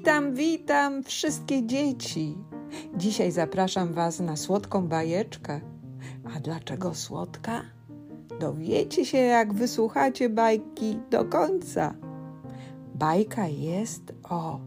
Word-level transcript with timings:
Witam, 0.00 0.34
witam 0.34 1.02
wszystkie 1.02 1.66
dzieci. 1.66 2.38
Dzisiaj 2.96 3.32
zapraszam 3.32 3.92
Was 3.92 4.20
na 4.20 4.36
słodką 4.36 4.88
bajeczkę. 4.88 5.60
A 6.36 6.40
dlaczego 6.40 6.94
słodka? 6.94 7.62
Dowiecie 8.40 9.04
się, 9.04 9.18
jak 9.18 9.54
wysłuchacie 9.54 10.28
bajki 10.28 10.98
do 11.10 11.24
końca. 11.24 11.94
Bajka 12.94 13.46
jest 13.46 14.02
o 14.30 14.60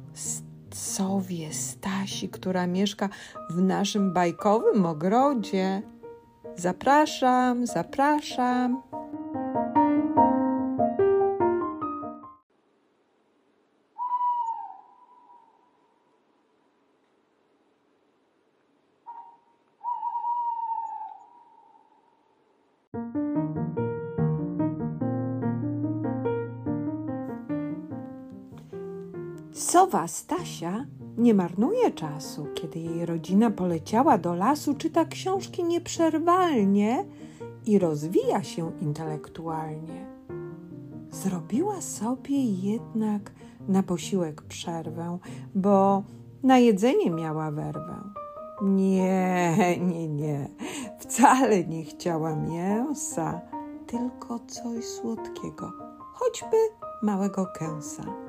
sowie 0.74 1.54
Stasi, 1.54 2.29
która 2.29 2.68
mieszka 2.68 3.10
w 3.50 3.61
naszym 3.61 4.14
bajkowym 4.14 4.86
ogrodzie. 4.86 5.82
Zapraszam, 6.56 7.68
zapraszam. 7.68 8.82
Sowa 29.54 30.07
Stasia 30.07 30.86
nie 31.18 31.34
marnuje 31.34 31.92
czasu. 31.92 32.48
Kiedy 32.53 32.80
jej 32.80 33.06
rodzina 33.06 33.52
poleciała 33.52 34.17
do 34.17 34.34
lasu, 34.34 34.73
czyta 34.73 35.06
książki 35.06 35.64
nieprzerwalnie 35.64 37.05
i 37.66 37.80
rozwija 37.80 38.44
się 38.44 38.72
intelektualnie. 38.81 40.05
Zrobiła 41.11 41.81
sobie 41.81 42.44
jednak 42.44 43.31
na 43.67 43.83
posiłek 43.83 44.42
przerwę, 44.42 45.17
bo 45.55 46.03
na 46.44 46.58
jedzenie 46.58 47.11
miała 47.11 47.52
werwę. 47.52 47.95
Nie, 48.61 49.77
nie, 49.77 50.08
nie, 50.08 50.49
wcale 50.99 51.64
nie 51.64 51.83
chciała 51.83 52.36
mięsa, 52.36 53.42
tylko 53.88 54.39
coś 54.39 54.86
słodkiego, 54.86 55.72
choćby 56.14 56.58
małego 57.02 57.45
kęsa 57.45 58.22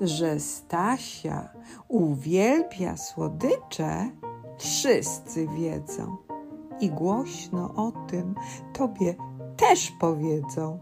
że 0.00 0.40
Stasia 0.40 1.48
uwielbia 1.88 2.96
słodycze, 2.96 4.10
wszyscy 4.58 5.48
wiedzą. 5.48 6.16
I 6.80 6.90
głośno 6.90 7.74
o 7.74 7.92
tym 8.08 8.34
tobie 8.72 9.14
też 9.56 9.92
powiedzą. 10.00 10.78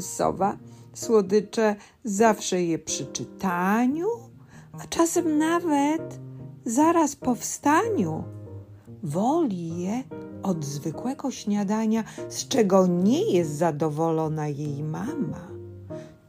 Sowa 0.00 0.56
słodycze 0.94 1.76
zawsze 2.04 2.62
je 2.62 2.78
przy 2.78 3.06
czytaniu, 3.06 4.06
a 4.72 4.86
czasem 4.86 5.38
nawet 5.38 6.20
zaraz 6.64 7.16
po 7.16 7.34
wstaniu. 7.34 8.24
Woli 9.02 9.82
je 9.82 10.02
od 10.42 10.64
zwykłego 10.64 11.30
śniadania, 11.30 12.04
z 12.28 12.48
czego 12.48 12.86
nie 12.86 13.32
jest 13.32 13.50
zadowolona 13.50 14.48
jej 14.48 14.82
mama. 14.82 15.48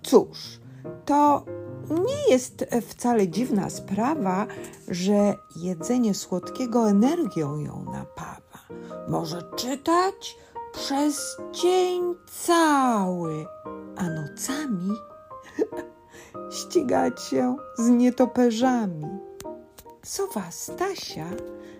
Cóż, 0.03 0.59
to 1.05 1.45
nie 1.89 2.31
jest 2.33 2.65
wcale 2.87 3.27
dziwna 3.27 3.69
sprawa, 3.69 4.47
że 4.87 5.35
jedzenie 5.55 6.13
słodkiego 6.13 6.89
energią 6.89 7.59
ją 7.59 7.85
napawa. 7.85 8.59
Może 9.07 9.43
czytać 9.55 10.37
przez 10.73 11.37
dzień 11.51 12.15
cały, 12.31 13.45
a 13.95 14.09
nocami 14.09 14.93
ścigać 16.57 17.21
się 17.23 17.55
z 17.77 17.89
nietoperzami. 17.89 19.05
Sowa 20.03 20.51
Stasia 20.51 21.29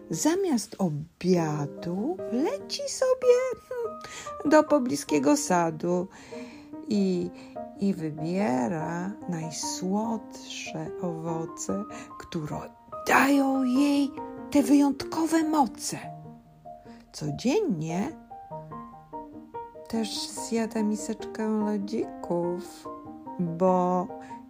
zamiast 0.09 0.75
obiadu 0.77 2.17
leci 2.31 2.81
sobie 2.87 3.33
hmm, 3.69 3.99
do 4.45 4.63
pobliskiego 4.63 5.37
sadu 5.37 6.07
i 6.93 7.29
i 7.79 7.93
wybiera 7.93 9.11
najsłodsze 9.29 10.87
owoce, 11.01 11.83
które 12.19 12.57
dają 13.07 13.63
jej 13.63 14.11
te 14.51 14.63
wyjątkowe 14.63 15.43
moce. 15.43 15.97
Codziennie 17.11 18.11
też 19.89 20.29
zjada 20.29 20.83
miseczkę 20.83 21.47
lodzików, 21.47 22.87
bo 23.39 24.07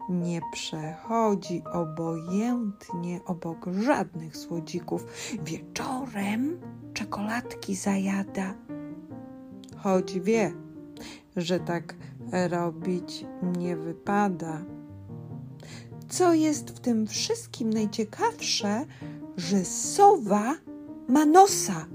nie 0.10 0.42
przechodzi 0.54 1.64
obojętnie 1.74 3.20
obok 3.26 3.66
żadnych 3.72 4.38
słodzików. 4.38 5.06
Wieczorem 5.44 6.60
czekoladki 6.94 7.76
zajada, 7.76 8.54
choć 9.78 10.20
wie, 10.20 10.54
że 11.36 11.60
tak 11.60 11.96
robić 12.34 13.26
nie 13.58 13.76
wypada. 13.76 14.66
Co 16.10 16.34
jest 16.34 16.70
w 16.70 16.80
tym 16.80 17.08
wszystkim 17.08 17.70
najciekawsze, 17.70 18.86
że 19.38 19.66
sowa 19.66 20.56
ma 21.08 21.26
nosa. 21.26 21.86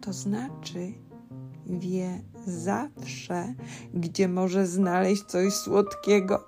To 0.00 0.12
znaczy, 0.12 0.92
wie 1.66 2.20
zawsze, 2.46 3.54
gdzie 3.94 4.28
może 4.28 4.66
znaleźć 4.66 5.24
coś 5.24 5.54
słodkiego, 5.54 6.46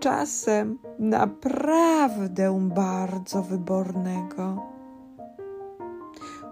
czasem 0.00 0.78
naprawdę 0.98 2.68
bardzo 2.74 3.42
wybornego. 3.42 4.62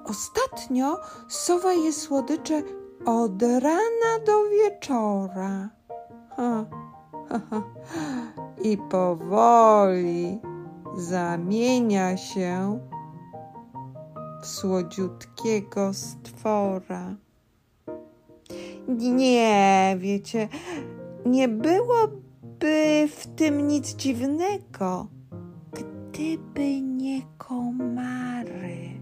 Ostatnio 0.05 1.01
sowa 1.29 1.73
je 1.73 1.93
słodycze 1.93 2.63
od 3.07 3.43
rana 3.43 4.19
do 4.27 4.51
wieczora. 4.51 5.71
Ha, 6.37 6.67
ha. 7.29 7.63
I 8.63 8.79
powoli 8.79 10.41
zamienia 10.97 12.17
się 12.17 12.81
w 14.43 14.47
słodziutkiego 14.47 15.95
stwora. 15.95 17.17
Nie, 18.89 19.97
wiecie, 19.99 20.49
nie 21.27 21.49
byłoby 21.49 23.09
w 23.09 23.27
tym 23.37 23.67
nic 23.67 23.95
dziwnego, 23.95 25.07
gdyby 25.73 26.81
nie 26.81 27.23
komary, 27.39 29.01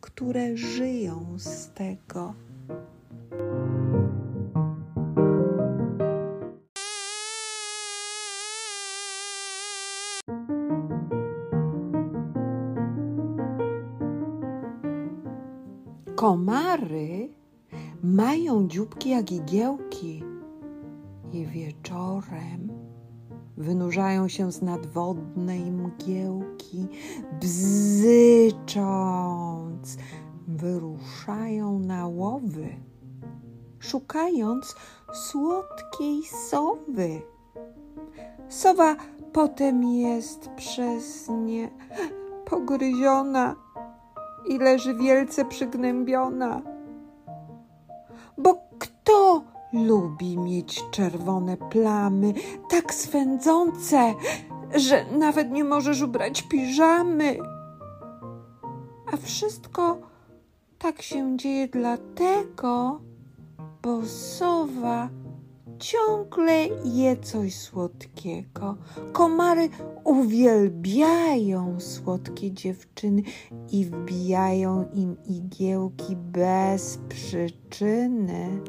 które 0.00 0.56
żyją 0.56 1.26
z 1.36 1.72
tego. 1.72 2.34
Komary 16.18 17.30
mają 18.02 18.68
dzióbki 18.68 19.10
jak 19.10 19.32
igiełki 19.32 20.24
i 21.32 21.46
wieczorem 21.46 22.68
wynurzają 23.56 24.28
się 24.28 24.52
z 24.52 24.62
nadwodnej 24.62 25.70
mgiełki, 25.72 26.88
bzycząc, 27.40 28.66
wyruszają 30.48 31.78
na 31.78 32.06
łowy, 32.06 32.68
szukając 33.78 34.74
słodkiej 35.12 36.22
sowy. 36.50 37.22
Sowa 38.48 38.96
potem 39.32 39.84
jest 39.84 40.48
przez 40.56 41.28
nie 41.28 41.70
pogryziona 42.44 43.67
i 44.46 44.58
leży 44.58 44.94
wielce 44.94 45.44
przygnębiona. 45.44 46.62
Bo 48.38 48.58
kto 48.78 49.42
lubi 49.72 50.38
mieć 50.38 50.84
czerwone 50.90 51.56
plamy, 51.56 52.34
tak 52.68 52.94
swędzące, 52.94 54.14
że 54.74 55.04
nawet 55.18 55.50
nie 55.50 55.64
możesz 55.64 56.02
ubrać 56.02 56.42
piżamy? 56.42 57.38
A 59.12 59.16
wszystko 59.16 59.98
tak 60.78 61.02
się 61.02 61.36
dzieje 61.36 61.68
dlatego, 61.68 63.00
bo 63.82 64.06
sowa 64.06 65.08
ciągle 65.78 66.68
je 66.84 67.16
coś 67.16 67.54
słodkiego. 67.54 68.76
Komary 69.12 69.68
uwielbiają 70.04 71.80
słodkie 71.80 72.52
dziewczyny 72.52 73.22
i 73.70 73.84
wbijają 73.84 74.90
im 74.94 75.16
igiełki 75.24 76.16
bez 76.16 76.98
przyczyny. 77.08 78.60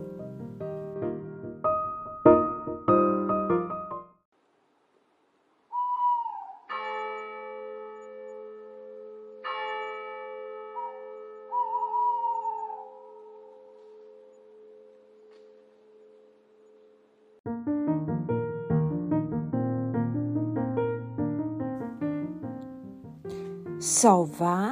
Sowa 23.79 24.71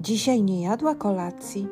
dzisiaj 0.00 0.42
nie 0.42 0.62
jadła 0.62 0.94
kolacji. 0.94 1.68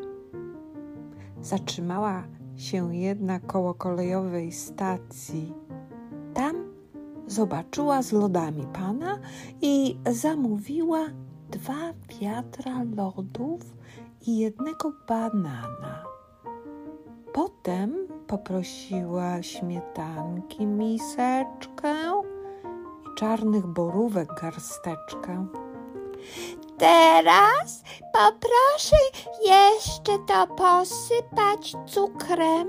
Zatrzymała 1.40 2.24
się 2.56 2.96
jednak 2.96 3.46
koło 3.46 3.74
kolejowej 3.74 4.52
stacji. 4.52 5.52
Tam 6.34 6.56
zobaczyła 7.26 8.02
z 8.02 8.12
lodami 8.12 8.66
pana 8.72 9.18
i 9.62 9.98
zamówiła 10.10 11.06
dwa 11.50 11.92
wiatra 12.20 12.82
lodów 12.96 13.60
i 14.26 14.38
jednego 14.38 14.92
banana. 15.08 16.04
Potem 17.32 17.94
poprosiła 18.26 19.42
śmietanki 19.42 20.66
miseczkę 20.66 21.94
i 23.04 23.18
czarnych 23.18 23.66
borówek 23.66 24.28
garsteczkę. 24.42 25.46
Teraz 26.78 27.82
poproszę 28.12 28.96
jeszcze 29.46 30.18
to 30.26 30.46
posypać 30.46 31.76
cukrem 31.86 32.68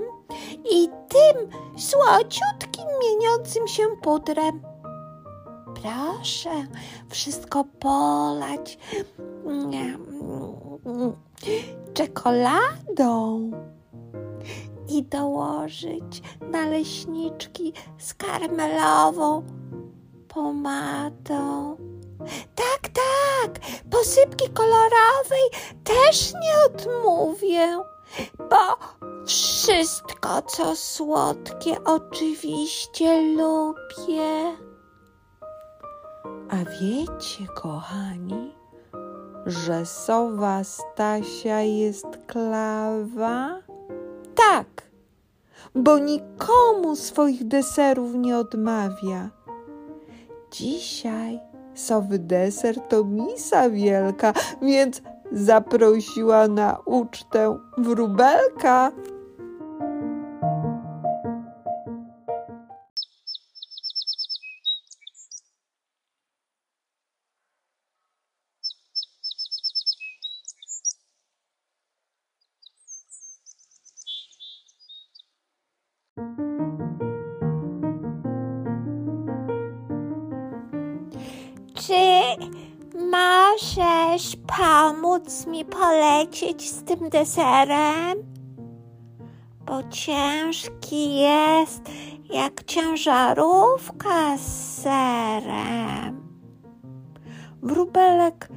i 0.70 0.88
tym 1.08 1.50
słociutkim 1.78 2.84
mieniącym 3.02 3.68
się 3.68 3.82
pudrem. 4.02 4.62
Proszę 5.82 6.66
wszystko 7.10 7.64
polać 7.80 8.78
czekoladą 11.94 13.50
i 14.88 15.02
dołożyć 15.02 16.22
naleśniczki 16.50 17.72
z 17.98 18.14
karmelową 18.14 19.42
pomadą. 20.28 21.76
Tak, 22.54 22.80
tak, 22.92 23.58
posypki 23.90 24.50
kolorowej 24.50 25.50
też 25.84 26.32
nie 26.32 26.54
odmówię, 26.66 27.78
bo 28.38 28.76
wszystko, 29.26 30.42
co 30.42 30.76
słodkie, 30.76 31.84
oczywiście 31.84 33.22
lubię. 33.22 34.56
A 36.50 36.56
wiecie, 36.80 37.46
kochani, 37.54 38.54
że 39.46 39.86
sowa 39.86 40.64
Stasia 40.64 41.60
jest 41.60 42.06
klawa? 42.26 43.62
Tak, 44.34 44.66
bo 45.74 45.98
nikomu 45.98 46.96
swoich 46.96 47.48
deserów 47.48 48.14
nie 48.14 48.38
odmawia. 48.38 49.30
Dzisiaj 50.50 51.40
sowy 51.76 52.18
deser 52.18 52.80
to 52.88 53.04
misa 53.04 53.70
wielka, 53.70 54.32
więc 54.62 55.02
zaprosiła 55.32 56.48
na 56.48 56.78
ucztę 56.84 57.58
wróbelka. 57.78 58.92
Możesz 83.56 84.36
pomóc 84.58 85.46
mi 85.46 85.64
polecieć 85.64 86.70
z 86.70 86.82
tym 86.82 87.08
deserem? 87.08 88.18
Bo 89.66 89.82
ciężki 89.90 91.16
jest 91.16 91.82
jak 92.30 92.64
ciężarówka 92.64 94.38
z 94.38 94.82
serem. 94.82 96.28
Wróbelek 97.62 98.48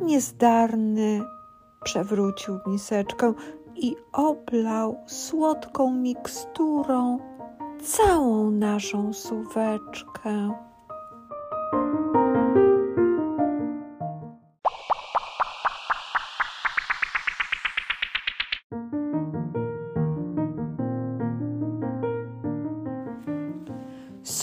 niezdarny 0.00 1.22
przewrócił 1.84 2.58
miseczkę 2.66 3.32
i 3.76 3.96
oblał 4.12 4.96
słodką 5.06 5.94
miksturą 5.94 7.18
całą 7.82 8.50
naszą 8.50 9.12
suweczkę. 9.12 10.69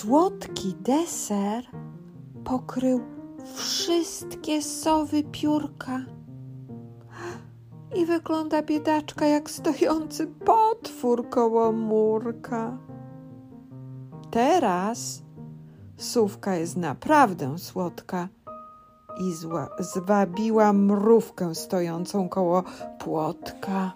Słodki 0.07 0.75
deser 0.80 1.63
pokrył 2.44 3.01
wszystkie 3.56 4.62
sowy 4.62 5.24
piórka. 5.24 6.00
I 7.95 8.06
wygląda 8.06 8.62
biedaczka 8.62 9.25
jak 9.25 9.50
stojący 9.50 10.27
potwór 10.27 11.30
koło 11.30 11.71
murka. 11.71 12.77
Teraz 14.31 15.21
sówka 15.98 16.56
jest 16.56 16.77
naprawdę 16.77 17.57
słodka 17.57 18.27
i 19.19 19.33
zwabiła 19.80 20.73
mrówkę 20.73 21.56
stojącą 21.56 22.30
koło 22.30 22.64
płotka. 22.99 23.92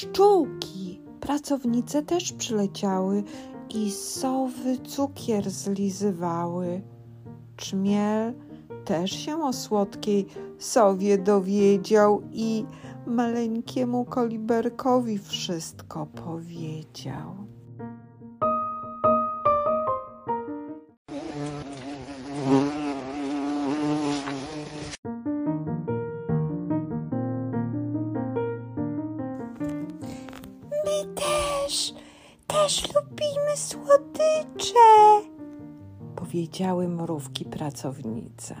Pszczółki, 0.00 1.00
pracownice 1.20 2.02
też 2.02 2.32
przyleciały 2.32 3.22
i 3.74 3.90
sowy 3.90 4.78
cukier 4.78 5.50
zlizywały. 5.50 6.82
Czmiel 7.56 8.34
też 8.84 9.10
się 9.10 9.42
o 9.42 9.52
słodkiej 9.52 10.26
sowie 10.58 11.18
dowiedział 11.18 12.22
i 12.32 12.64
maleńkiemu 13.06 14.04
koliberkowi 14.04 15.18
wszystko 15.18 16.06
powiedział. 16.06 17.34
Powiedziały 36.30 36.88
mrówki 36.88 37.44
pracownice. 37.44 38.54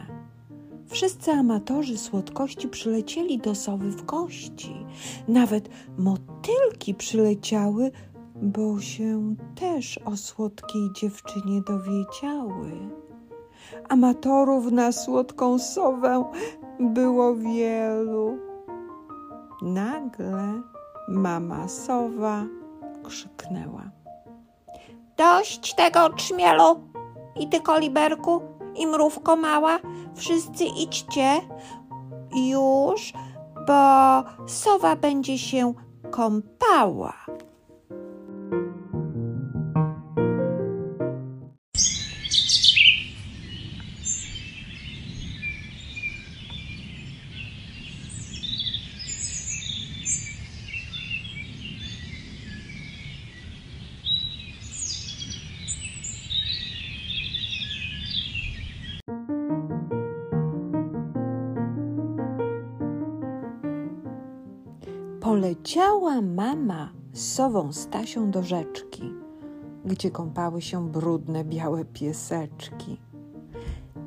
Wszyscy 0.86 1.30
amatorzy 1.30 1.98
słodkości 1.98 2.68
przylecieli 2.68 3.38
do 3.38 3.54
sowy 3.54 3.90
w 3.90 4.04
gości. 4.04 4.86
Nawet 5.28 5.68
motylki 5.98 6.94
przyleciały, 6.94 7.90
bo 8.42 8.80
się 8.80 9.34
też 9.54 9.98
o 9.98 10.16
słodkiej 10.16 10.82
dziewczynie 11.00 11.60
dowiedziały. 11.60 12.72
Amatorów 13.88 14.72
na 14.72 14.92
słodką 14.92 15.58
sowę 15.58 16.24
było 16.80 17.36
wielu. 17.36 18.38
Nagle 19.62 20.62
mama 21.08 21.68
sowa 21.68 22.44
krzyknęła. 23.02 23.90
Dość 25.16 25.74
tego 25.74 26.10
czmielu 26.10 26.89
i 27.36 27.48
ty 27.48 27.60
koliberku 27.60 28.42
i 28.76 28.86
mrówko 28.86 29.36
mała. 29.36 29.78
Wszyscy 30.14 30.64
idźcie 30.64 31.40
już, 32.34 33.12
bo 33.66 34.22
sowa 34.46 34.96
będzie 34.96 35.38
się 35.38 35.74
kąpała. 36.10 37.14
Poleciała 65.30 66.20
mama 66.20 66.92
z 67.12 67.34
sową 67.34 67.72
Stasią 67.72 68.30
do 68.30 68.42
rzeczki, 68.42 69.14
gdzie 69.84 70.10
kąpały 70.10 70.62
się 70.62 70.88
brudne 70.88 71.44
białe 71.44 71.84
pieseczki. 71.84 73.00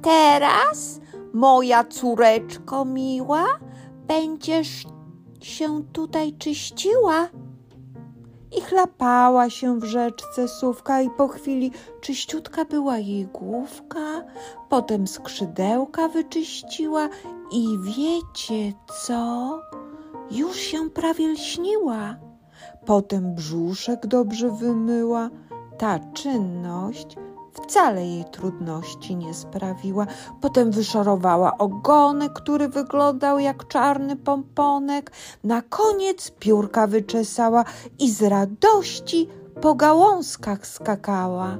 Teraz, 0.01 1.01
moja 1.33 1.83
córeczko 1.83 2.85
miła, 2.85 3.45
będziesz 4.07 4.85
się 5.41 5.83
tutaj 5.93 6.33
czyściła. 6.33 7.29
I 8.57 8.61
chlapała 8.61 9.49
się 9.49 9.79
w 9.79 9.83
rzeczce 9.83 10.47
sówka 10.47 11.01
i 11.01 11.09
po 11.09 11.27
chwili 11.27 11.71
czyściutka 12.01 12.65
była 12.65 12.97
jej 12.97 13.25
główka, 13.25 14.23
potem 14.69 15.07
skrzydełka 15.07 16.07
wyczyściła 16.07 17.09
i 17.51 17.67
wiecie 17.83 18.73
co? 19.05 19.59
Już 20.31 20.57
się 20.57 20.89
prawie 20.89 21.27
lśniła. 21.27 22.15
Potem 22.85 23.35
brzuszek 23.35 24.07
dobrze 24.07 24.51
wymyła. 24.51 25.29
Ta 25.77 25.99
czynność 25.99 27.15
wcale 27.53 28.05
jej 28.05 28.25
trudności 28.25 29.15
nie 29.15 29.33
sprawiła. 29.33 30.07
Potem 30.41 30.71
wyszorowała 30.71 31.57
ogonek, 31.57 32.33
który 32.33 32.69
wyglądał 32.69 33.39
jak 33.39 33.67
czarny 33.67 34.15
pomponek. 34.15 35.11
Na 35.43 35.61
koniec 35.61 36.31
piórka 36.39 36.87
wyczesała 36.87 37.65
i 37.99 38.11
z 38.11 38.21
radości 38.21 39.27
po 39.61 39.75
gałązkach 39.75 40.67
skakała. 40.67 41.57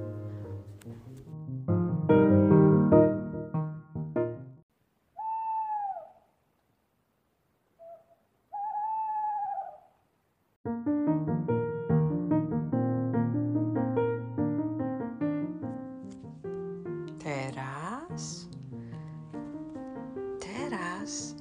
Teraz 21.04 21.36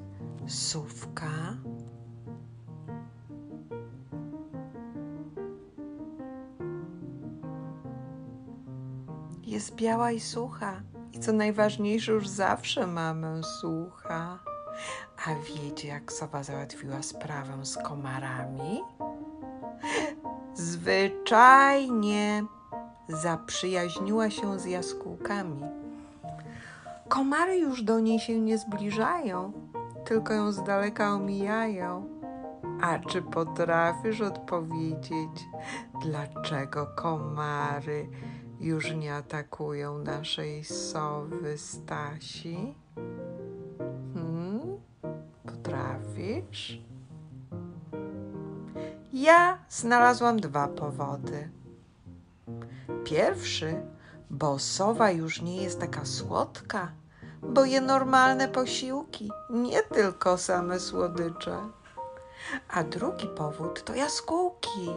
sówka. 0.46 1.30
Jest 9.46 9.74
biała 9.74 10.12
i 10.12 10.20
sucha. 10.20 10.82
I 11.12 11.18
co 11.18 11.32
najważniejsze, 11.32 12.12
już 12.12 12.28
zawsze 12.28 12.86
mamę 12.86 13.40
słucha. 13.60 14.38
A 15.26 15.34
wiecie, 15.34 15.88
jak 15.88 16.12
sowa 16.12 16.42
załatwiła 16.42 17.02
sprawę 17.02 17.64
z 17.66 17.76
komarami? 17.76 18.80
Zwyczajnie 20.54 22.44
zaprzyjaźniła 23.08 24.30
się 24.30 24.58
z 24.58 24.64
jaskółkami. 24.64 25.81
Komary 27.12 27.58
już 27.58 27.82
do 27.82 28.00
niej 28.00 28.20
się 28.20 28.40
nie 28.40 28.58
zbliżają, 28.58 29.52
tylko 30.04 30.34
ją 30.34 30.52
z 30.52 30.64
daleka 30.64 31.14
omijają. 31.14 32.08
A 32.80 32.98
czy 32.98 33.22
potrafisz 33.22 34.20
odpowiedzieć, 34.20 35.46
dlaczego 36.02 36.86
komary 36.86 38.08
już 38.60 38.94
nie 38.94 39.14
atakują 39.14 39.98
naszej 39.98 40.64
sowy 40.64 41.58
Stasi? 41.58 42.74
Hmm? 44.14 44.60
Potrafisz? 45.46 46.80
Ja 49.12 49.58
znalazłam 49.68 50.40
dwa 50.40 50.68
powody. 50.68 51.50
Pierwszy, 53.04 53.82
bo 54.30 54.58
sowa 54.58 55.10
już 55.10 55.42
nie 55.42 55.62
jest 55.62 55.80
taka 55.80 56.04
słodka, 56.04 56.92
bo 57.42 57.64
je 57.64 57.80
normalne 57.80 58.48
posiłki, 58.48 59.30
nie 59.50 59.82
tylko 59.82 60.38
same 60.38 60.80
słodycze. 60.80 61.56
A 62.68 62.84
drugi 62.84 63.28
powód 63.28 63.84
to 63.84 63.94
jaskółki. 63.94 64.90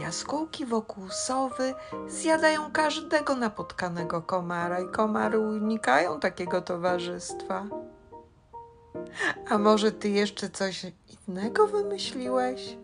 Jaskółki 0.00 0.66
wokół 0.66 1.08
sowy 1.08 1.74
zjadają 2.08 2.72
każdego 2.72 3.34
napotkanego 3.34 4.22
komara 4.22 4.80
i 4.80 4.88
komary 4.88 5.38
unikają 5.38 6.20
takiego 6.20 6.62
towarzystwa. 6.62 7.66
A 9.48 9.58
może 9.58 9.92
ty 9.92 10.08
jeszcze 10.08 10.50
coś 10.50 10.86
innego 11.28 11.66
wymyśliłeś? 11.66 12.76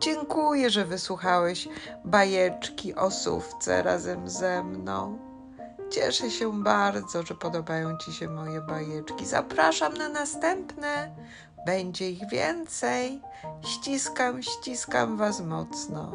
Dziękuję, 0.00 0.70
że 0.70 0.84
wysłuchałeś 0.84 1.68
bajeczki 2.04 2.94
o 2.94 3.10
sówce 3.10 3.82
razem 3.82 4.28
ze 4.28 4.64
mną. 4.64 5.33
Cieszę 5.94 6.30
się 6.30 6.62
bardzo, 6.62 7.22
że 7.22 7.34
podobają 7.34 7.98
Ci 7.98 8.12
się 8.12 8.28
moje 8.28 8.60
bajeczki. 8.60 9.26
Zapraszam 9.26 9.94
na 9.94 10.08
następne. 10.08 11.14
Będzie 11.66 12.10
ich 12.10 12.28
więcej. 12.28 13.22
Ściskam, 13.62 14.42
ściskam 14.42 15.16
Was 15.16 15.40
mocno. 15.40 16.12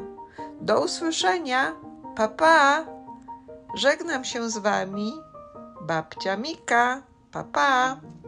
Do 0.62 0.82
usłyszenia. 0.82 1.76
Papa. 2.16 2.36
Pa. 2.38 2.86
Żegnam 3.76 4.26
się 4.26 4.50
z 4.50 4.58
Wami. 4.58 5.14
Babcia 5.82 6.38
Mika. 6.38 7.02
Papa. 7.32 7.52
Pa. 7.52 8.19